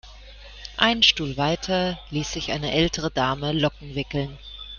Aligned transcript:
Einen 0.77 1.03
Stuhl 1.03 1.37
weiter 1.37 1.99
ließ 2.09 2.31
sich 2.33 2.51
eine 2.51 2.71
ältere 2.71 3.11
Dame 3.11 3.51
Locken 3.51 3.93
wickeln. 3.93 4.39